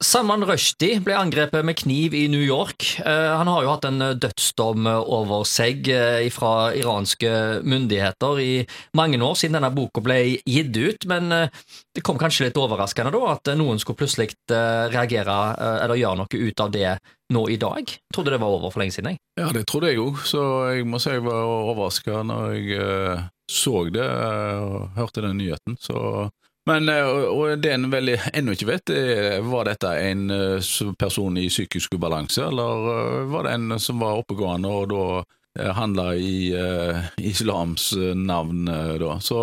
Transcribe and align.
Salman 0.00 0.46
Rushdie 0.48 0.96
ble 1.04 1.12
angrepet 1.12 1.60
med 1.60 1.76
kniv 1.76 2.14
i 2.16 2.22
New 2.32 2.40
York. 2.40 2.86
Eh, 3.04 3.32
han 3.36 3.48
har 3.52 3.66
jo 3.66 3.72
hatt 3.74 3.84
en 3.84 4.00
dødsdom 4.16 4.86
over 4.88 5.44
seg 5.44 5.90
eh, 5.92 6.24
fra 6.32 6.70
iranske 6.72 7.60
myndigheter 7.68 8.40
i 8.40 8.54
mange 8.96 9.20
år 9.20 9.36
siden 9.36 9.58
denne 9.58 9.68
boka 9.76 10.00
ble 10.00 10.16
gitt 10.40 10.72
ut, 10.72 11.04
men 11.10 11.28
eh, 11.36 11.52
det 11.92 12.04
kom 12.06 12.16
kanskje 12.16 12.48
litt 12.48 12.60
overraskende 12.62 13.12
da 13.12 13.34
at 13.34 13.52
noen 13.60 13.82
skulle 13.82 14.00
plutselig 14.00 14.30
reagere 14.48 15.36
eller 15.84 15.98
gjøre 16.00 16.22
noe 16.22 16.40
ut 16.48 16.64
av 16.64 16.72
det 16.72 16.94
nå 17.36 17.44
i 17.52 17.60
dag. 17.60 17.84
Jeg 17.84 18.16
trodde 18.16 18.32
det 18.32 18.40
var 18.40 18.56
over 18.56 18.72
for 18.72 18.80
lenge 18.80 18.96
siden. 18.96 19.12
jeg. 19.12 19.20
Ja, 19.36 19.52
det 19.52 19.66
trodde 19.68 19.92
jeg 19.92 20.00
òg, 20.00 20.24
så 20.24 20.42
jeg 20.72 20.88
må 20.88 21.02
si 21.02 21.12
jeg 21.12 21.26
var 21.28 21.44
overraska 21.44 22.24
når 22.24 22.56
jeg 22.56 23.24
så 23.52 23.84
det 23.92 24.08
og 24.08 24.94
hørte 24.96 25.26
den 25.26 25.42
nyheten. 25.42 25.76
Så 25.82 26.30
men, 26.70 26.88
eh, 26.88 27.56
det 27.56 27.72
en 27.74 27.90
vel 27.92 28.14
ennå 28.14 28.54
ikke 28.54 28.70
vet, 28.70 28.94
var 29.46 29.68
dette 29.68 29.90
en 30.04 30.30
eh, 30.30 30.70
person 30.98 31.36
i 31.40 31.48
psykisk 31.50 31.98
ubalanse, 31.98 32.46
eller 32.46 32.88
eh, 32.94 33.28
var 33.32 33.46
det 33.46 33.56
en 33.58 33.76
som 33.82 34.00
var 34.02 34.22
oppegående 34.22 34.70
og 34.70 34.90
da 34.94 35.04
handla 35.74 36.12
i 36.14 36.54
uh, 36.54 37.08
islams 37.26 37.88
navn, 38.14 38.68
da. 39.02 39.16
Så 39.18 39.38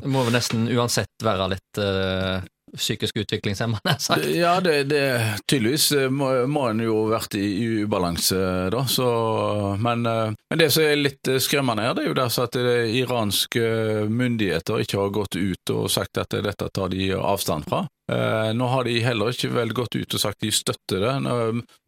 Det 0.00 0.08
må 0.08 0.22
vel 0.24 0.32
nesten 0.32 0.64
uansett 0.72 1.20
være 1.22 1.50
litt 1.52 1.80
uh, 1.84 2.40
psykisk 2.76 3.16
utviklingshemma, 3.22 3.80
nær 3.84 3.98
sagt. 4.02 4.26
Ja, 4.34 4.56
det, 4.64 4.84
det, 4.90 5.02
tydeligvis 5.50 5.90
eh, 5.92 6.10
må, 6.10 6.30
må 6.50 6.68
en 6.70 6.82
jo 6.84 7.04
ha 7.04 7.16
vært 7.16 7.36
i, 7.38 7.44
i, 7.62 7.68
ubalanse, 7.84 8.38
da. 8.74 8.84
Så, 8.90 9.08
men, 9.82 10.06
eh, 10.06 10.34
men, 10.50 10.60
det 10.60 10.70
som 10.74 10.86
er 10.86 11.00
litt 11.00 11.30
eh, 11.30 11.40
skremmende 11.42 11.86
her, 11.86 11.96
det 11.96 12.04
er 12.04 12.10
jo 12.10 12.18
der 12.18 12.38
at 12.44 12.58
iranske 12.94 13.64
myndigheter 14.10 14.82
ikke 14.82 15.00
har 15.00 15.14
gått 15.14 15.38
ut 15.38 15.74
og 15.74 15.90
sagt 15.92 16.20
at 16.20 16.34
dette 16.44 16.70
tar 16.74 16.90
de 16.92 17.12
avstand 17.18 17.68
fra. 17.68 17.84
Nå 18.04 18.66
har 18.68 18.84
de 18.84 18.98
heller 19.00 19.30
ikke 19.32 19.48
vel 19.54 19.70
gått 19.72 19.94
ut 19.96 20.14
og 20.16 20.20
sagt 20.20 20.42
de 20.44 20.50
støtter 20.52 21.00
det. 21.00 21.12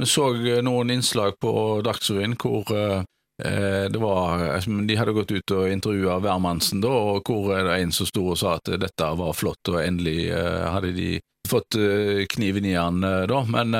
Vi 0.01 0.07
så 0.09 0.31
noen 0.65 0.95
innslag 0.95 1.37
på 1.43 1.53
Dagsrevyen 1.85 2.39
hvor 2.41 2.73
Eh, 2.73 3.03
det 3.03 3.16
var, 3.39 4.45
altså, 4.57 4.71
de 4.89 4.97
hadde 4.97 5.13
gått 5.13 5.33
ut 5.35 5.53
og 5.57 5.71
intervjua 5.71 6.19
hvermannsen, 6.25 6.81
da, 6.81 6.89
og 6.89 7.29
hvor 7.29 7.53
er 7.57 7.67
det 7.69 7.79
en 7.83 7.93
som 7.93 8.09
sto 8.09 8.25
og 8.33 8.39
sa 8.41 8.57
at 8.57 8.71
dette 8.81 9.09
var 9.21 9.37
flott, 9.37 9.73
og 9.73 9.83
endelig 9.83 10.31
eh, 10.33 10.63
hadde 10.73 10.95
de 10.97 11.11
fått 11.49 11.77
eh, 11.79 12.25
kniven 12.33 12.65
i 12.65 12.77
han 12.79 13.05
da. 13.05 13.43
Men 13.53 13.77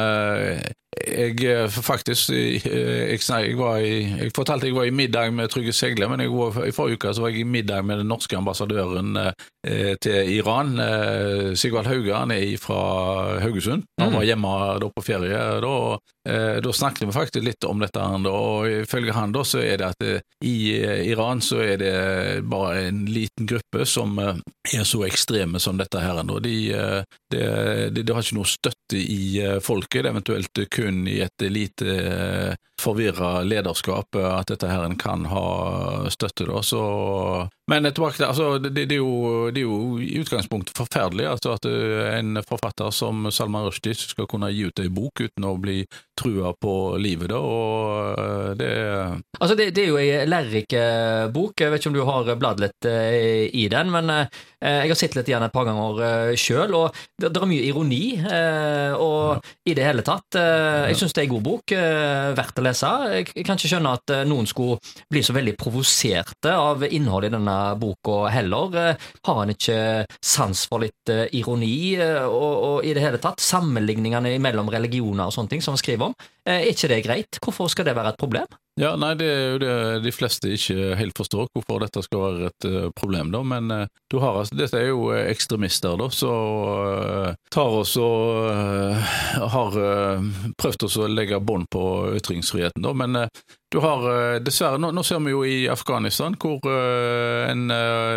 jeg 1.05 1.45
eh, 1.45 1.69
faktisk 1.69 2.31
jeg, 2.33 2.61
eh, 2.65 3.13
jeg, 3.21 3.57
var 3.59 3.79
i, 3.85 4.07
jeg 4.17 4.33
fortalte 4.37 4.67
jeg 4.67 4.77
var 4.77 4.89
i 4.89 4.95
middag 4.95 5.33
med 5.35 5.51
Trygge 5.53 5.75
Segle, 5.77 6.09
men 6.09 6.25
var, 6.33 6.65
i 6.65 6.73
forrige 6.73 6.97
uke 6.97 7.13
så 7.15 7.25
var 7.25 7.35
jeg 7.35 7.45
i 7.45 7.49
middag 7.49 7.85
med 7.85 8.01
den 8.01 8.09
norske 8.09 8.37
ambassadøren 8.37 9.17
eh, 9.21 9.95
til 10.01 10.33
Iran. 10.39 10.79
Eh, 10.81 11.55
Sigvald 11.55 11.87
Hauge 11.91 12.15
han 12.15 12.33
er 12.33 12.57
fra 12.61 13.39
Haugesund. 13.43 13.85
Han 14.01 14.13
var 14.13 14.23
mm. 14.23 14.29
hjemme 14.31 14.55
da 14.81 14.91
på 14.95 15.05
ferie. 15.05 15.43
Da, 15.63 15.75
eh, 16.29 16.57
da 16.65 16.73
snakket 16.73 17.09
vi 17.09 17.17
faktisk 17.17 17.45
litt 17.45 17.69
om 17.69 17.83
dette, 17.83 18.07
og 18.31 18.69
ifølge 18.71 19.17
han 19.17 19.35
da 19.37 19.45
så 19.45 19.61
er 19.65 19.81
det 19.83 19.91
at 19.91 20.07
eh, 20.07 20.25
i 20.47 20.57
Iran 21.11 21.41
så 21.45 21.61
er 21.65 21.81
det 21.81 21.95
bare 22.49 22.87
en 22.89 23.05
liten 23.11 23.49
gruppe 23.49 23.87
som 23.89 24.17
er 24.21 24.85
så 24.85 25.05
ekstreme 25.07 25.61
som 25.61 25.79
dette 25.81 26.01
her. 26.01 26.23
De, 26.23 26.57
de, 27.33 27.41
de, 27.91 28.03
de 28.03 28.15
har 28.15 28.23
ikke 28.23 28.39
noe 28.39 28.49
støtte 28.49 29.01
i 29.01 29.41
folket, 29.65 30.07
eventuelt 30.09 30.65
kun 30.73 30.86
kun 30.87 31.07
i 31.11 31.19
et 31.25 31.47
lite 31.51 31.87
eh, 31.87 32.55
forvirra 32.81 33.41
lederskap 33.47 34.17
at 34.21 34.51
dette 34.51 34.69
her 34.69 34.87
kan 35.01 35.27
ha 35.31 35.47
støtte. 36.13 36.47
Da. 36.49 36.63
Så, 36.63 36.81
men 37.71 37.89
tilbake 37.89 38.19
til, 38.19 38.27
altså, 38.29 38.59
det, 38.63 38.75
det, 38.77 38.99
er 38.99 39.01
jo, 39.01 39.51
det, 39.51 39.63
er 39.63 39.67
jo, 39.67 39.99
i 40.03 40.21
utgangspunktet 40.21 40.77
forferdelig 40.77 41.29
altså, 41.31 41.57
at 41.57 41.69
eh, 41.71 42.19
en 42.19 42.41
forfatter 42.47 42.93
som 42.95 43.29
Salman 43.33 43.67
Rushdie 43.67 43.97
skal 43.97 44.29
kunne 44.31 44.53
gi 44.53 44.69
ut 44.69 44.83
ei 44.83 44.91
bok 44.93 45.25
uten 45.25 45.49
å 45.49 45.57
bli 45.61 45.81
trua 46.17 46.53
på 46.61 46.75
livet. 47.01 47.33
Da, 47.33 47.41
og 47.41 48.21
eh, 48.23 48.51
det 48.61 48.73
Altså, 49.37 49.55
det, 49.59 49.71
det 49.77 49.85
er 49.85 49.91
jo 49.91 50.01
ei 50.01 50.27
lærerik 50.29 50.73
bok. 51.35 51.61
Jeg 51.61 51.73
vet 51.73 51.83
ikke 51.83 51.91
om 51.91 51.97
du 51.97 52.05
har 52.09 52.31
bladd 52.41 52.61
litt 52.63 52.87
i 52.87 53.67
den, 53.71 53.91
men 53.93 54.09
jeg 54.09 54.89
har 54.89 54.99
sett 54.99 55.15
litt 55.17 55.29
igjen 55.29 55.45
et 55.45 55.53
par 55.53 55.67
ganger 55.69 56.33
sjøl, 56.41 56.73
og 56.75 56.97
det, 57.21 57.29
er 57.29 57.49
mye 57.51 57.67
ironi. 57.69 58.17
Og 58.97 59.37
ja. 59.37 59.53
i 59.69 59.77
det 59.77 59.85
hele 59.85 60.05
tatt 60.07 60.39
jeg 60.89 60.99
syns 60.99 61.15
det 61.17 61.23
er 61.23 61.29
en 61.29 61.35
god 61.35 61.45
bok, 61.47 61.75
eh, 61.77 62.33
verdt 62.37 62.61
å 62.61 62.66
lese. 62.67 62.91
Jeg 63.15 63.47
kan 63.47 63.59
ikke 63.59 63.71
skjønne 63.71 63.95
at 63.99 64.15
eh, 64.15 64.25
noen 64.29 64.49
skulle 64.51 64.79
bli 65.13 65.23
så 65.25 65.37
veldig 65.37 65.57
provoserte 65.61 66.53
av 66.53 66.85
innholdet 66.89 67.33
i 67.33 67.37
denne 67.39 67.57
boka 67.81 68.27
heller. 68.35 68.77
Eh, 68.83 69.09
har 69.29 69.41
han 69.41 69.55
ikke 69.55 69.79
sans 70.25 70.67
for 70.69 70.85
litt 70.85 71.15
ironi 71.37 71.97
og, 72.27 72.53
og 72.69 72.87
i 72.87 72.95
det 72.97 73.05
hele 73.05 73.23
tatt 73.23 73.43
sammenligningene 73.45 74.37
mellom 74.43 74.71
religioner 74.73 75.29
og 75.29 75.35
sånne 75.37 75.55
ting 75.55 75.65
som 75.65 75.77
han 75.77 75.83
skriver 75.83 76.11
om? 76.11 76.17
Er 76.47 76.69
ikke 76.71 76.91
det 76.93 77.03
greit? 77.07 77.41
Hvorfor 77.43 77.71
skal 77.73 77.89
det 77.89 77.97
være 77.97 78.15
et 78.15 78.21
problem? 78.21 78.49
Ja, 78.77 78.91
nei, 79.01 79.15
Det 79.17 79.25
er 79.25 79.47
jo 79.55 79.59
det 79.63 79.75
de 80.05 80.11
fleste 80.13 80.51
ikke 80.53 80.97
helt 81.01 81.17
forstår, 81.17 81.47
hvorfor 81.57 81.81
dette 81.81 82.03
skal 82.05 82.21
være 82.21 82.49
et 82.51 82.67
uh, 82.69 82.89
problem. 82.93 83.31
da, 83.33 83.41
Men 83.43 83.71
uh, 83.73 83.87
du 84.13 84.19
har, 84.21 84.37
altså, 84.37 84.57
dette 84.59 84.77
er 84.77 84.91
jo 84.91 85.07
ekstremister 85.17 85.97
da, 85.97 86.11
som 86.13 86.67
uh, 86.69 87.31
tar 87.49 87.77
oss 87.79 87.95
og 87.97 88.51
har 89.57 89.79
prøvd 90.61 90.85
oss 90.85 90.99
å 91.01 91.09
legge 91.09 91.41
bånd 91.41 91.71
på 91.73 91.85
ytringsfriheten. 92.19 92.85
da, 92.85 92.93
Men 92.93 93.17
du 93.73 93.81
har 93.81 94.41
dessverre 94.45 94.79
nå, 94.79 94.93
nå, 94.93 95.05
ser 95.05 95.25
vi 95.25 95.33
jo 95.33 95.41
i 95.49 95.57
Afghanistan 95.73 96.37
hvor 96.37 96.61
en, 96.69 97.67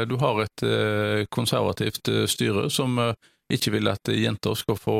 du 0.07 0.15
har 0.19 0.43
et 0.43 0.63
konservativt 1.31 2.11
styre 2.29 2.67
som 2.69 2.99
ikke 3.49 3.73
vil 3.73 3.89
at 3.89 4.11
jenter 4.11 4.59
skal 4.59 4.77
få 4.77 4.99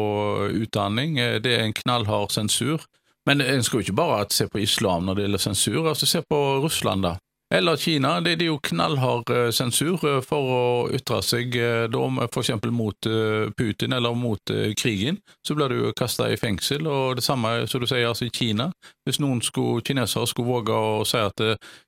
utdanning. 0.56 1.19
Det 1.44 1.53
er 1.53 1.68
en 1.68 1.75
knallhard 1.75 2.34
sensur. 2.34 2.88
Men 3.28 3.41
en 3.41 3.63
skal 3.63 3.80
jo 3.80 3.88
ikke 3.88 4.00
bare 4.00 4.25
se 4.34 4.47
på 4.47 4.62
islam 4.63 5.06
når 5.06 5.16
det 5.18 5.25
gjelder 5.25 5.44
sensur, 5.44 5.90
altså 5.90 6.07
se 6.09 6.22
på 6.30 6.40
Russland, 6.63 7.03
da. 7.03 7.18
Eller 7.53 7.78
Kina. 7.78 8.19
Det, 8.22 8.35
er 8.41 8.46
jo 8.46 8.59
knallhard 8.62 9.31
eh, 9.34 9.47
sensur 9.50 10.03
eh, 10.06 10.19
for 10.22 10.52
å 10.53 10.66
ytre 10.94 11.18
seg 11.25 11.56
eh, 11.57 11.96
f.eks. 12.28 12.52
mot 12.69 13.09
Putin 13.57 13.96
eller 13.97 14.13
mot 14.13 14.53
krigen. 14.78 15.18
Så 15.47 15.57
blir 15.57 15.74
du 15.74 15.90
kasta 15.97 16.30
i 16.30 16.38
fengsel, 16.38 16.85
og 16.85 17.18
det 17.18 17.25
samme 17.25 17.66
som 17.68 17.81
du 17.81 17.88
sier 17.90 18.06
altså 18.12 18.28
i 18.28 18.34
Kina. 18.34 18.69
Hvis 19.07 19.18
noen 19.24 19.41
skulle, 19.41 19.81
kinesere 19.81 20.30
skulle 20.30 20.59
våge 20.59 20.78
å 20.78 21.01
si 21.09 21.18
at 21.18 21.41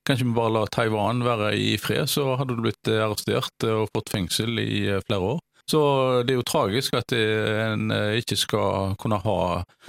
kanskje 0.08 0.26
vi 0.26 0.34
bare 0.34 0.56
la 0.56 0.66
Taiwan 0.66 1.22
være 1.28 1.54
i 1.54 1.76
fred, 1.78 2.10
så 2.10 2.40
hadde 2.40 2.58
du 2.58 2.66
blitt 2.66 2.90
arrestert 2.90 3.70
og 3.70 3.92
fått 3.94 4.10
fengsel 4.16 4.58
i 4.58 4.88
flere 5.06 5.36
år. 5.36 5.40
Så 5.72 5.82
det 6.28 6.34
er 6.34 6.40
jo 6.40 6.48
tragisk 6.48 6.96
at 7.00 7.14
en 7.16 7.94
eh, 7.96 8.18
ikke 8.20 8.36
skal 8.40 8.96
kunne 9.00 9.22
ha 9.24 9.38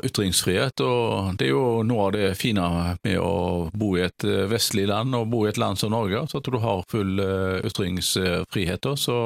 ytringsfrihet, 0.07 0.83
og 0.87 1.33
det 1.41 1.49
er 1.49 1.57
jo 1.57 1.83
noe 1.87 2.05
av 2.07 2.13
det 2.15 2.29
fine 2.39 2.67
med 3.03 3.19
å 3.19 3.71
bo 3.75 3.97
i 3.99 4.05
et 4.07 4.27
eh, 4.29 4.45
vestlig 4.51 4.87
land 4.91 5.17
og 5.19 5.31
bo 5.33 5.43
i 5.43 5.51
et 5.51 5.59
land 5.59 5.81
som 5.81 5.91
Norge, 5.95 6.23
så 6.31 6.39
at 6.39 6.51
du 6.53 6.59
har 6.63 6.85
full 6.93 7.19
eh, 7.25 7.59
ytringsfrihet. 7.67 8.87
Så 9.01 9.17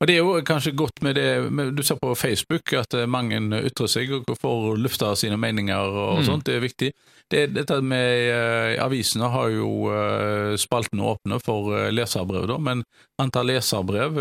og 0.00 0.08
Det 0.08 0.14
er 0.16 0.22
jo 0.24 0.40
kanskje 0.46 0.72
godt 0.72 1.02
med 1.04 1.18
det 1.18 1.74
Du 1.76 1.82
ser 1.84 1.98
på 2.00 2.14
Facebook 2.16 2.72
at 2.72 2.94
mange 3.08 3.36
ytrer 3.60 3.90
seg 3.90 4.14
og 4.16 4.30
får 4.40 4.76
lufta 4.80 5.14
sine 5.14 5.36
meninger 5.36 5.76
og 5.76 6.22
mm. 6.22 6.24
sånt. 6.24 6.46
Det 6.46 6.56
er 6.56 6.64
viktig. 6.64 6.90
Det, 7.30 7.44
dette 7.54 7.76
med 7.84 8.30
uh, 8.32 8.80
Avisene 8.82 9.28
har 9.30 9.52
jo 9.54 9.68
uh, 9.92 10.56
spaltene 10.58 11.04
åpne 11.12 11.38
for 11.44 11.70
uh, 11.76 11.90
leserbrev, 11.94 12.48
da, 12.50 12.56
men 12.58 12.82
antall 13.22 13.52
leserbrev 13.52 14.16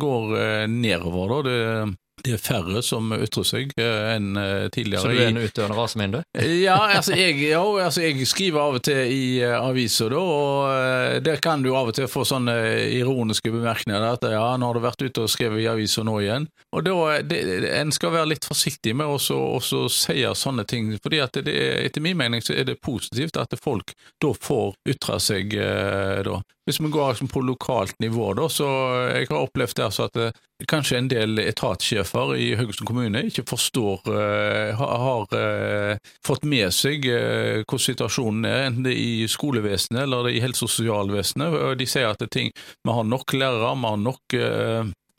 går 0.00 0.66
nedover. 0.72 1.36
da. 1.36 1.42
Det, 1.46 1.96
det 2.24 2.34
er 2.36 2.40
færre 2.42 2.82
som 2.84 3.12
ytrer 3.16 3.46
seg 3.46 3.72
eh, 3.80 4.10
enn 4.14 4.36
eh, 4.38 4.66
tidligere. 4.72 5.02
Så 5.02 5.12
du 5.12 5.20
er 5.20 5.30
en 5.30 5.40
utøvende 5.40 5.76
raseminder? 5.78 6.24
ja, 6.60 6.76
altså 6.96 7.16
jeg, 7.16 7.38
ja, 7.42 7.62
altså 7.84 8.04
jeg, 8.04 8.26
skriver 8.28 8.60
av 8.62 8.78
og 8.78 8.84
til 8.86 9.14
i 9.14 9.22
aviser, 9.44 10.12
da, 10.12 10.20
og 10.20 11.24
der 11.24 11.40
kan 11.42 11.64
du 11.64 11.72
av 11.74 11.90
og 11.90 11.96
til 11.96 12.08
få 12.10 12.24
sånne 12.28 12.56
ironiske 12.98 13.52
bemerkninger. 13.52 14.06
At 14.12 14.26
ja, 14.28 14.44
nå 14.60 14.70
har 14.70 14.78
du 14.78 14.84
vært 14.84 15.04
ute 15.04 15.24
og 15.24 15.32
skrevet 15.32 15.64
i 15.64 15.68
aviser 15.70 16.06
nå 16.06 16.18
igjen. 16.22 16.48
Og 16.76 16.84
da, 16.86 16.96
det, 17.26 17.40
En 17.74 17.92
skal 17.94 18.14
være 18.14 18.32
litt 18.34 18.46
forsiktig 18.46 18.94
med 18.96 19.10
å 19.10 19.18
si 19.20 20.20
sånne 20.40 20.66
ting, 20.68 20.92
fordi 21.02 21.22
at 21.24 21.40
det, 21.44 21.56
etter 21.86 22.04
min 22.04 22.18
mening 22.20 22.44
så 22.44 22.54
er 22.56 22.68
det 22.68 22.80
positivt 22.84 23.40
at 23.40 23.56
folk 23.60 23.94
da 24.22 24.34
får 24.36 24.74
ytre 24.94 25.20
seg. 25.22 25.56
da. 26.26 26.40
Hvis 26.70 26.78
vi 26.78 26.90
går 26.94 27.12
liksom 27.12 27.30
på 27.32 27.42
lokalt 27.42 27.96
nivå, 27.98 28.28
da, 28.38 28.46
så 28.46 28.66
jeg 29.10 29.26
har 29.26 29.40
opplevd 29.42 29.80
altså 29.82 30.06
at 30.06 30.38
kanskje 30.70 31.00
en 31.00 31.08
del 31.10 31.40
etatssjefer 31.42 32.34
i 32.38 32.52
Haugesund 32.54 32.86
kommune 32.86 33.24
ikke 33.26 33.42
forstår, 33.48 34.04
uh, 34.06 34.78
har 34.78 35.34
uh, 35.34 36.12
fått 36.26 36.46
med 36.46 36.70
seg 36.74 37.08
hvordan 37.08 37.82
situasjonen 37.82 38.46
er, 38.46 38.62
enten 38.68 38.86
det 38.86 38.94
er 38.94 39.02
i 39.24 39.28
skolevesenet 39.30 40.04
eller 40.04 40.30
er 40.30 40.38
i 40.38 40.44
helse- 40.44 40.68
og 40.68 40.72
sosialvesenet. 40.72 41.58
De 41.80 41.90
sier 41.90 42.12
at 42.12 42.22
ting, 42.30 42.54
vi 42.54 42.94
har 42.94 43.08
nok 43.08 43.34
lærere, 43.34 43.74
vi 43.74 43.90
har 43.90 44.00
nok 44.06 44.38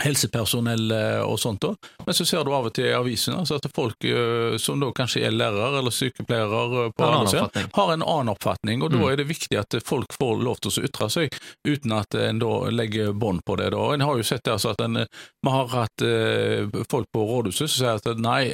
helsepersonell 0.03 0.91
eh, 0.91 1.21
og 1.25 1.39
sånt. 1.39 1.61
da. 1.61 1.75
Men 2.05 2.15
så 2.17 2.25
ser 2.25 2.43
du 2.47 2.51
av 2.55 2.65
og 2.69 2.73
til 2.75 2.87
i 2.89 2.93
avisene 2.97 3.37
altså 3.41 3.57
at 3.59 3.67
folk 3.75 4.03
eh, 4.07 4.57
som 4.61 4.79
da 4.81 4.91
kanskje 4.97 5.23
er 5.27 5.35
lærere 5.35 5.79
eller 5.79 5.93
sykepleiere 5.93 6.61
eh, 6.85 6.91
på 6.97 7.05
en 7.05 7.15
annen 7.17 7.31
siden, 7.31 7.69
har 7.75 7.93
en 7.93 8.03
annen 8.05 8.33
oppfatning. 8.35 8.81
og 8.83 8.91
Da 8.91 8.97
Mm. 9.01 9.07
er 9.11 9.15
det 9.17 9.27
viktig 9.27 9.57
at 9.57 9.75
folk 9.85 10.13
får 10.13 10.43
lov 10.43 10.59
til 10.61 10.71
å 10.71 10.83
ytre 10.85 11.09
seg, 11.09 11.37
uten 11.65 11.91
at 11.97 12.13
en 12.15 12.39
da 12.39 12.69
legger 12.69 13.13
bånd 13.13 13.41
på 13.45 13.55
det. 13.57 13.71
da. 13.71 13.93
En 13.93 14.01
har 14.01 14.17
jo 14.17 14.23
sett 14.23 14.43
det, 14.43 14.53
altså 14.53 14.71
at 14.71 14.81
en, 14.81 15.05
Vi 15.43 15.49
har 15.49 15.67
hatt 15.67 16.01
eh, 16.01 16.67
folk 16.89 17.07
på 17.11 17.23
rådhuset 17.25 17.69
som 17.69 17.79
sier 17.81 17.95
at 17.97 18.17
nei, 18.21 18.45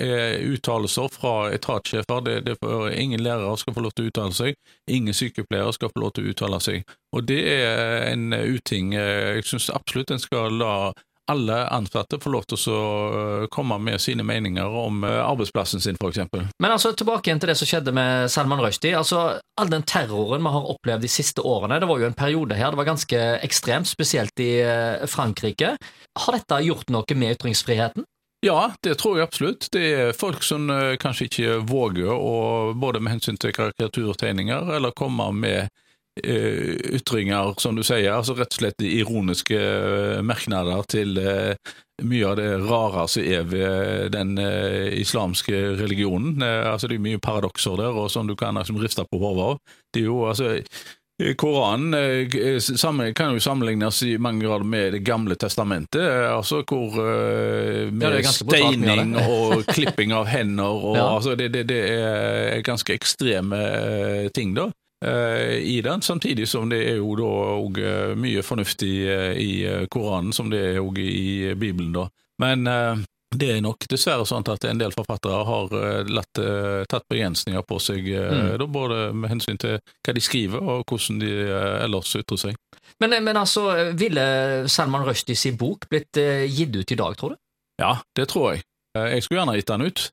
uttalelser 0.48 1.10
fra 1.12 1.50
etatssjefer 1.52 2.22
det, 2.24 2.42
det 2.46 2.58
Ingen 2.98 3.24
lærere 3.24 3.58
skal 3.58 3.74
få 3.76 3.82
lov 3.84 3.92
til 3.96 4.06
å 4.08 4.12
uttale 4.12 4.34
seg, 4.34 4.56
ingen 4.88 5.14
sykepleiere 5.14 5.74
skal 5.76 5.90
få 5.94 6.00
lov 6.02 6.14
til 6.16 6.26
å 6.28 6.32
uttale 6.32 6.60
seg. 6.64 6.84
Og 7.16 7.26
Det 7.28 7.40
er 7.48 8.12
en 8.12 8.34
uting. 8.34 8.94
Jeg 8.94 9.44
syns 9.48 9.70
absolutt 9.74 10.12
en 10.12 10.20
skal 10.20 10.52
la 10.60 10.94
alle 11.32 11.68
ansatte 11.68 12.20
får 12.24 12.32
lov 12.32 12.46
til 12.48 12.72
å 12.72 12.82
eh, 13.20 13.46
komme 13.52 13.78
med 13.84 14.02
sine 14.02 14.24
meninger 14.28 14.78
om 14.80 15.04
eh, 15.04 15.20
arbeidsplassen 15.20 15.84
sin, 15.84 15.98
f.eks. 16.00 16.22
Men 16.32 16.72
altså, 16.72 16.94
tilbake 16.96 17.30
igjen 17.30 17.42
til 17.44 17.52
det 17.52 17.58
som 17.60 17.70
skjedde 17.70 17.94
med 17.96 18.32
Salman 18.32 18.64
Rushdie. 18.64 18.96
Altså, 18.98 19.24
all 19.60 19.72
den 19.72 19.84
terroren 19.88 20.46
vi 20.46 20.54
har 20.56 20.70
opplevd 20.74 21.04
de 21.04 21.12
siste 21.12 21.44
årene, 21.44 21.82
det 21.84 21.90
var 21.90 22.00
jo 22.02 22.08
en 22.08 22.18
periode 22.18 22.58
her, 22.58 22.72
det 22.72 22.80
var 22.80 22.92
ganske 22.94 23.24
ekstremt, 23.46 23.90
spesielt 23.92 24.44
i 24.44 24.54
eh, 24.64 25.08
Frankrike. 25.12 25.76
Har 26.18 26.38
dette 26.38 26.62
gjort 26.64 26.94
noe 26.94 27.20
med 27.20 27.36
ytringsfriheten? 27.36 28.08
Ja, 28.46 28.72
det 28.86 29.00
tror 29.02 29.18
jeg 29.18 29.28
absolutt. 29.28 29.68
Det 29.74 29.84
er 29.98 30.16
folk 30.16 30.44
som 30.46 30.70
kanskje 31.02 31.26
ikke 31.26 31.56
våger 31.68 32.12
å, 32.14 32.74
både 32.78 33.02
med 33.02 33.16
hensyn 33.18 33.40
til 33.42 33.52
karikaturtegninger, 33.56 34.70
eller 34.78 34.94
komme 34.96 35.32
med 35.34 35.74
ytringer, 36.24 37.54
som 37.62 37.76
du 37.78 37.84
sier, 37.86 38.12
altså 38.14 38.36
rett 38.38 38.54
og 38.56 38.62
slett 38.62 38.84
ironiske 38.86 39.58
eh, 39.58 40.22
merknader 40.26 40.84
til 40.90 41.18
eh, 41.22 41.76
mye 42.04 42.28
av 42.30 42.36
det 42.38 42.50
rare 42.68 43.08
som 43.10 43.24
er 43.26 43.48
ved 43.50 44.12
den 44.14 44.38
eh, 44.42 44.94
islamske 45.02 45.64
religionen. 45.80 46.42
Eh, 46.42 46.72
altså 46.72 46.88
Det 46.92 47.00
er 47.00 47.08
mye 47.08 47.24
paradokser 47.24 47.80
der, 47.80 47.98
og 47.98 48.12
som 48.14 48.28
du 48.30 48.36
kan 48.38 48.60
liksom, 48.60 48.80
riste 48.82 49.06
på 49.10 49.22
hodet 49.22 49.52
av. 49.52 49.60
Det 49.94 50.04
er 50.06 50.10
jo 50.12 50.24
altså 50.30 50.56
Koranen 51.18 51.96
eh, 51.98 53.14
kan 53.18 53.34
jo 53.34 53.42
sammenlignes 53.42 54.04
i 54.06 54.18
mange 54.22 54.46
grader 54.46 54.68
med 54.70 54.94
Det 54.94 55.00
gamle 55.02 55.36
testamentet, 55.36 56.02
eh, 56.04 56.30
altså 56.30 56.62
hvor 56.62 56.94
med 57.90 58.04
Ja, 58.06 58.12
brutalt 58.14 58.44
steining 58.44 59.16
og 59.18 59.66
klipping 59.72 60.14
av 60.14 60.30
hender 60.30 60.78
og 60.92 60.96
Ja. 61.00 61.08
altså 61.16 61.34
det, 61.36 61.50
det, 61.56 61.66
det 61.72 61.82
er 61.90 62.62
ganske 62.66 62.94
ekstreme 62.94 63.58
eh, 63.58 64.28
ting, 64.30 64.54
da. 64.54 64.70
Eh, 65.06 65.58
I 65.62 65.82
den, 65.86 66.02
samtidig 66.02 66.48
som 66.50 66.70
det 66.70 66.82
er 66.90 66.98
jo 67.02 67.16
da 67.20 67.28
òg 67.58 67.82
mye 68.18 68.44
fornuftig 68.46 68.94
eh, 69.08 69.36
i 69.42 69.52
eh, 69.66 69.86
Koranen, 69.92 70.34
som 70.34 70.50
det 70.50 70.64
er 70.76 70.80
òg 70.84 70.98
i 71.04 71.54
Bibelen, 71.56 71.94
da. 71.94 72.08
Men 72.42 72.68
eh, 72.68 73.04
det 73.36 73.50
er 73.58 73.62
nok 73.62 73.84
dessverre 73.92 74.24
sånn 74.26 74.46
at 74.48 74.64
en 74.70 74.80
del 74.80 74.94
forfattere 74.96 75.42
har 75.50 75.74
eh, 75.76 76.04
latt, 76.16 76.40
eh, 76.40 76.86
tatt 76.90 77.04
begrensninger 77.12 77.62
på 77.68 77.80
seg, 77.84 78.08
eh, 78.08 78.30
Mm. 78.38 78.54
da, 78.62 78.66
både 78.68 79.00
med 79.14 79.30
hensyn 79.34 79.58
til 79.60 79.80
hva 80.06 80.14
de 80.16 80.22
skriver 80.24 80.62
og 80.64 80.86
hvordan 80.88 81.20
de 81.20 81.32
eh, 81.44 81.84
ellers 81.86 82.14
ytrer 82.16 82.38
seg. 82.46 82.56
Men, 83.04 83.18
men 83.24 83.36
altså, 83.38 83.66
ville 84.00 84.24
Salman 84.72 85.04
Rushdie 85.06 85.36
sin 85.36 85.58
bok 85.60 85.90
blitt 85.92 86.18
eh, 86.18 86.46
gitt 86.48 86.74
ut 86.80 86.92
i 86.92 86.96
dag, 86.98 87.18
tror 87.20 87.36
du? 87.36 87.38
Ja, 87.82 87.98
det 88.18 88.30
tror 88.32 88.54
jeg. 88.56 88.64
Eh, 88.98 89.10
Jeg 89.18 89.24
skulle 89.28 89.42
gjerne 89.44 89.58
gitt 89.60 89.68
den 89.70 89.82
ut. 89.86 90.06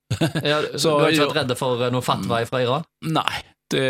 Ja, 0.44 0.58
Så- 0.76 0.98
du 0.98 1.04
har 1.06 1.14
ikke 1.14 1.28
vært 1.30 1.38
redde 1.44 1.56
for 1.56 1.86
noe 1.94 2.02
fatwa 2.04 2.42
fra 2.50 2.60
Iran? 2.66 2.84
Nei, 3.06 3.38
det, 3.74 3.86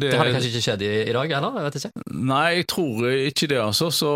det, 0.00 0.10
Det 0.10 0.18
hadde 0.18 0.34
kanskje 0.34 0.50
ikke 0.50 0.64
skjedd 0.64 0.84
i, 0.86 0.90
i 1.04 1.14
dag, 1.14 1.34
eller? 1.38 1.58
Jeg 1.60 1.66
vet 1.66 1.78
ikke. 1.80 2.04
Nei, 2.30 2.44
jeg 2.56 2.68
tror 2.72 3.08
ikke 3.12 3.48
det, 3.52 3.58
altså. 3.62 3.90
Så, 3.94 4.12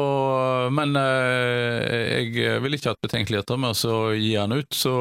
men 0.77 0.97
eh, 0.99 2.31
jeg 2.41 2.63
vil 2.65 2.79
ikke 2.79 2.95
ha 2.95 3.01
betenkeligheter 3.07 3.61
med 3.61 3.85
å 3.91 3.99
gi 4.17 4.33
den 4.39 4.57
ut. 4.59 4.71
Så 4.77 4.95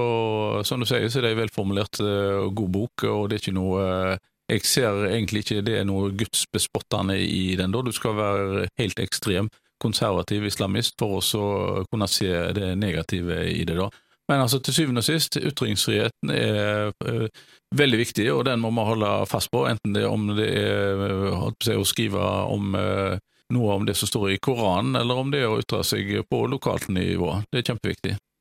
som 0.68 0.84
du 0.84 0.90
sier, 0.90 1.08
så 1.08 1.22
er 1.22 1.30
det 1.30 1.36
en 1.36 1.42
velformulert 1.44 2.02
eh, 2.04 2.36
og 2.44 2.54
god 2.60 2.76
bok, 2.76 3.08
og 3.10 3.30
det 3.30 3.40
er 3.40 3.46
ikke 3.46 3.58
noe 3.60 3.86
eh, 3.86 4.28
Jeg 4.50 4.66
ser 4.66 5.04
egentlig 5.12 5.44
ikke 5.46 5.62
det 5.62 5.80
er 5.80 5.84
noe 5.86 6.12
gudsbespottende 6.18 7.20
i 7.22 7.56
den. 7.56 7.72
da. 7.72 7.84
Du 7.86 7.92
skal 7.94 8.18
være 8.18 8.68
helt 8.82 9.00
ekstrem 9.00 9.50
konservativ 9.80 10.44
islamist 10.50 10.98
for 11.00 11.22
å 11.24 11.84
kunne 11.88 12.08
se 12.12 12.32
det 12.58 12.74
negative 12.76 13.44
i 13.48 13.64
det. 13.64 13.78
da. 13.80 13.90
Men 14.30 14.44
altså, 14.44 14.60
til 14.62 14.76
syvende 14.76 15.02
og 15.02 15.08
sist, 15.08 15.40
ytringsfriheten 15.42 16.34
er 16.34 16.92
eh, 17.10 17.46
veldig 17.76 18.00
viktig, 18.04 18.28
og 18.34 18.44
den 18.46 18.62
må 18.62 18.70
vi 18.76 18.86
holde 18.92 19.10
fast 19.30 19.50
på, 19.50 19.64
enten 19.66 19.96
det 19.96 20.06
er 20.06 20.14
om 20.14 20.28
det 20.38 20.50
er 20.54 21.04
eh, 21.10 21.74
å 21.74 21.88
skrive 21.88 22.30
om 22.54 22.78
eh, 22.78 23.18
noe 23.56 23.78
om 23.80 23.88
det 23.88 23.98
som 23.98 24.12
står 24.12 24.36
i 24.36 24.42
Koranen, 24.46 25.00
eller 25.00 25.18
om 25.18 25.34
det 25.34 25.42
er 25.42 25.50
å 25.50 25.58
ytre 25.62 25.82
seg 25.88 26.12
på 26.30 26.44
lokalt 26.52 26.92
nivå. 26.94 27.40
Det 27.50 27.64
er 27.64 27.72
kjempeviktig. 27.72 28.18